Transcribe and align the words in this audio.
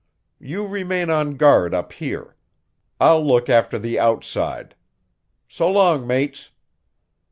You 0.39 0.65
remain 0.65 1.11
on 1.11 1.35
guard 1.37 1.75
up 1.75 1.93
here. 1.93 2.35
I'll 2.99 3.23
look 3.23 3.49
after 3.49 3.77
the 3.77 3.99
outside. 3.99 4.73
So 5.47 5.71
long, 5.71 6.07
mates." 6.07 6.49